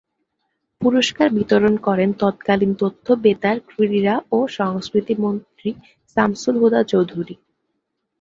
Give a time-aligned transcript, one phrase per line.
[0.81, 5.69] পুরস্কার বিতরণ করেন তৎকালীন তথ্য, বেতার, ক্রীড়া ও সংস্কৃতি মন্ত্রী
[6.17, 7.35] শামসুল হুদা চৌধুরী।